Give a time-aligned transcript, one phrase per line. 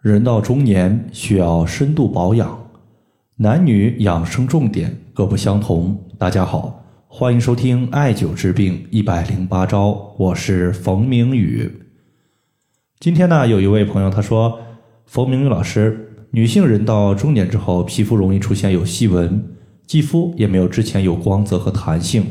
[0.00, 2.70] 人到中年需要深度保养，
[3.34, 6.06] 男女养生重点各不相同。
[6.16, 11.68] 大家好，欢迎收听艾灸治病一百零八招，我是冯明宇。
[13.00, 14.60] 今天呢，有一位朋友他说，
[15.04, 19.44] 冯明宇老师，女性人到中年之后，皮肤容易出现有细纹，
[19.84, 22.24] 肌肤也没有之前有光泽和弹性，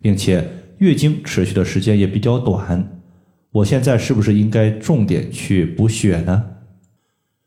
[0.00, 0.44] 并且
[0.78, 3.00] 月经持续的时间也比较短。
[3.52, 6.44] 我现在是不是应该重点去补血呢？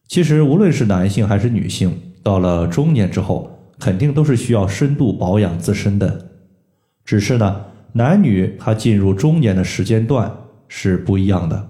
[0.08, 1.94] 其实，无论是男性还是女性，
[2.24, 6.30] 到了中年之后，肯定都是需要深度保养自身的。
[7.04, 10.34] 只是呢，男女他进入中年的时间段
[10.70, 11.70] 是不一样的。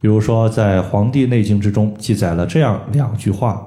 [0.00, 3.66] 比如说，在《黄帝内经》之中记载了这样两句话，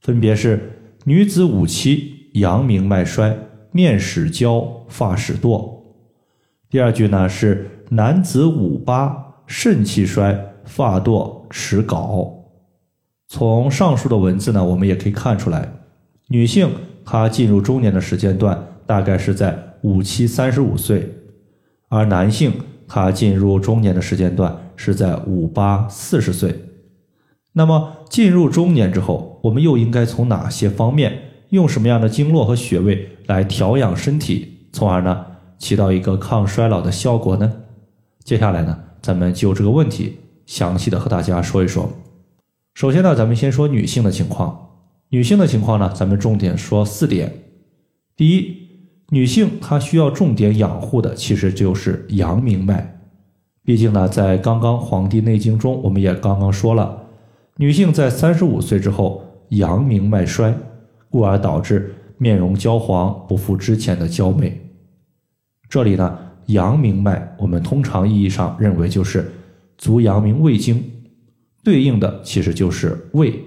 [0.00, 3.36] 分别是：女子五七，阳明脉衰，
[3.72, 5.82] 面始焦，发始堕；
[6.68, 12.39] 第二句呢是男子五八，肾气衰，发堕，齿槁。
[13.32, 15.72] 从上述的文字呢，我们也可以看出来，
[16.26, 16.68] 女性
[17.04, 21.14] 她进入中年的时间段大概是在五七三十五岁，
[21.88, 22.52] 而男性
[22.88, 26.52] 他进入中年的时间段是在五八四十岁。
[27.52, 31.16] 那么进入中年之后，我们又应该从哪些方面，
[31.50, 35.24] 用什么样的经络和穴位来调养身体，从而呢
[35.56, 37.52] 起到一个抗衰老的效果呢？
[38.24, 41.88] 接下来呢，咱们就这个问题详细的和大家说一说。
[42.74, 44.68] 首先呢，咱们先说女性的情况。
[45.08, 47.32] 女性的情况呢，咱们重点说四点。
[48.16, 48.56] 第一，
[49.08, 53.00] 女性她需要重点养护的其实就是阳明脉。
[53.64, 57.08] 毕竟呢，在刚刚《黄帝内经》中，我们也刚刚说了，
[57.56, 60.54] 女性在三十五岁之后，阳明脉衰，
[61.10, 64.60] 故而导致面容焦黄，不复之前的娇美。
[65.68, 69.30] 这里呢，阳明脉我们通常意义上认为就是
[69.76, 70.82] 足阳明胃经。
[71.62, 73.42] 对应的其实就是胃。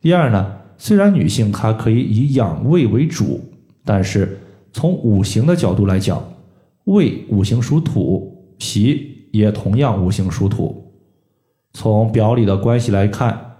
[0.00, 3.40] 第二呢，虽然女性她可以以养胃为主，
[3.84, 4.38] 但是
[4.72, 6.22] 从五行的角度来讲，
[6.84, 10.92] 胃五行属土，脾也同样五行属土。
[11.72, 13.56] 从表里的关系来看，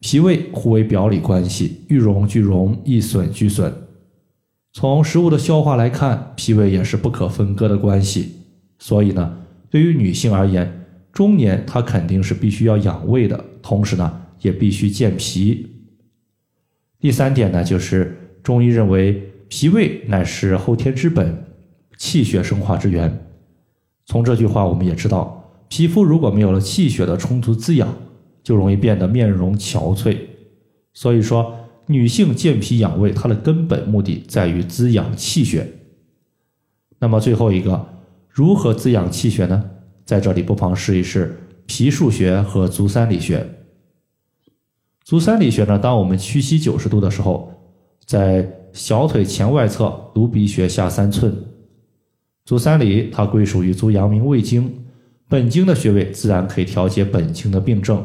[0.00, 3.72] 脾胃互为表里关系，遇荣俱荣，易损俱损。
[4.72, 8.36] 从食物的消化来看，脾胃也是不可分割的关系。
[8.78, 9.38] 所以呢，
[9.68, 10.79] 对于女性而言，
[11.12, 15.66] 中年他肯定是必须要养胃的，同时呢也必须健脾。
[16.98, 21.44] 第三点呢，就是中医认为脾胃乃是后天之本，
[21.96, 23.26] 气血生化之源。
[24.06, 27.88] 从这句话我们也知道，皮肤如果没有了气血的充足滋养，
[28.42, 30.16] 就容易变得面容憔悴。
[30.92, 31.54] 所以说，
[31.86, 35.66] 女性健脾养胃，它的根本目的在于滋养气血。
[36.98, 37.88] 那么最后一个，
[38.28, 39.70] 如何滋养气血呢？
[40.10, 43.46] 在这里不妨试一试脾腧穴和足三里穴。
[45.04, 47.48] 足三里穴呢，当我们屈膝九十度的时候，
[48.04, 51.32] 在小腿前外侧犊鼻穴下三寸。
[52.44, 54.68] 足三里它归属于足阳明胃经，
[55.28, 58.04] 本经的穴位自然可以调节本经的病症。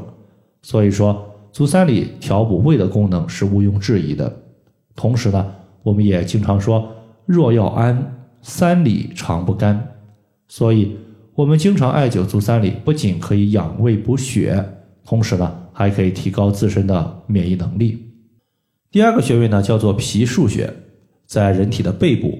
[0.62, 4.32] 所以说，足三里调补胃的功能是毋庸置疑的。
[4.96, 6.88] 同时呢，我们也经常说
[7.26, 9.96] 若要安，三里常不干。
[10.48, 10.96] 所以。
[11.36, 14.64] 我们经常艾灸足三里，不仅可以养胃补血，
[15.04, 18.02] 同时呢，还可以提高自身的免疫能力。
[18.90, 20.74] 第二个穴位呢，叫做脾腧穴，
[21.26, 22.40] 在人体的背部，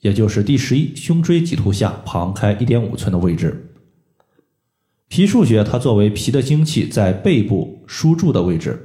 [0.00, 3.72] 也就是第十一胸椎棘突下旁开一点五寸的位置。
[5.08, 8.78] 脾腧穴它作为脾的精气在背部输注的位置，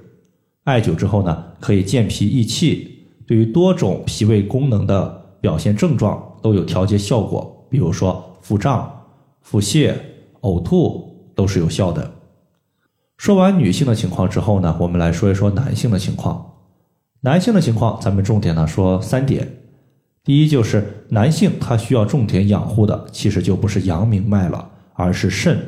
[0.63, 8.91] 艾灸之后呢，可以健脾益气，对于多种脾胃功能的表现症状都有调节效果，比如说腹胀。
[9.41, 9.93] 腹泻、
[10.41, 12.13] 呕吐都是有效的。
[13.17, 16.53] 说完女性的情况之后呢，我们来说一说男性的情况。
[17.21, 19.47] 男性的情况，咱们重点呢说三点。
[20.23, 25.59] 第一，就是男性他需要重点养护的，其实就不是阳明脉了，而是肾。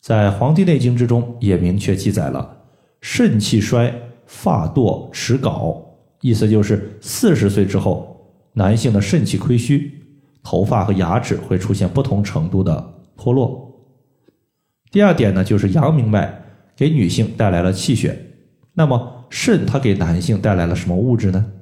[0.00, 2.56] 在《黄帝内经》之中也明确记载了：
[3.00, 3.92] 肾气衰，
[4.26, 5.80] 发堕，齿槁。
[6.20, 9.97] 意思就是四十岁之后，男性的肾气亏虚。
[10.42, 13.66] 头发和牙齿会出现不同程度的脱落。
[14.90, 16.42] 第二点呢，就是阳明脉
[16.74, 18.18] 给女性带来了气血，
[18.74, 21.52] 那么肾它给男性带来了什么物质呢？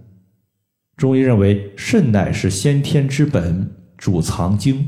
[0.96, 4.86] 中医认为肾乃是先天之本，主藏精，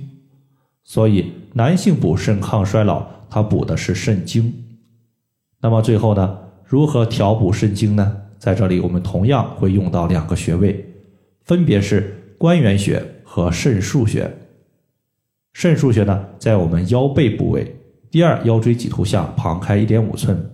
[0.84, 4.64] 所以男性补肾抗衰老，它补的是肾精。
[5.60, 8.22] 那么最后呢，如何调补肾精呢？
[8.38, 10.94] 在这里我们同样会用到两个穴位，
[11.42, 13.04] 分别是关元穴。
[13.38, 14.28] 和肾腧穴，
[15.52, 17.76] 肾腧穴呢，在我们腰背部位，
[18.10, 20.50] 第二腰椎棘突下旁开一点五寸。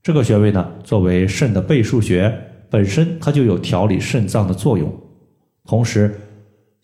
[0.00, 2.32] 这个穴位呢，作为肾的背腧穴，
[2.70, 4.88] 本身它就有调理肾脏的作用。
[5.64, 6.14] 同时，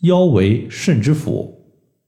[0.01, 1.57] 腰为肾之府，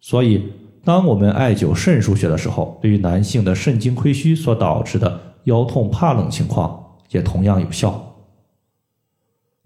[0.01, 0.53] 所以
[0.83, 8.17] 当我们艾灸肾腧穴的时候，对于男性的肾精亏虚所导致的腰痛怕冷情况，也同样有效。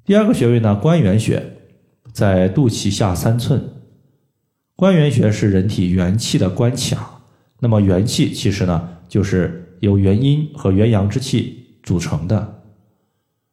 [0.05, 1.52] 第二个穴位呢，关元穴，
[2.13, 3.63] 在肚脐下三寸。
[4.77, 7.21] 关元穴是人体元气的关卡，
[7.61, 12.63] 那么元气其实呢，就是由元阴和元阳之气组成的，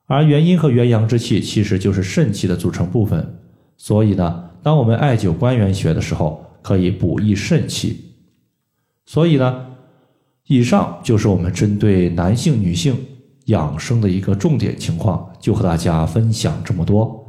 [0.06, 3.39] 而元阴和元阳之气其实就是肾气的组成部分。
[3.77, 8.15] 所以呢，当我们艾灸关元穴的时候，可以补益肾气。
[9.05, 9.67] 所以呢，
[10.47, 12.95] 以上就是我们针对男性、女性
[13.45, 17.28] 养生的一个重点情况，就和大家分享这么多。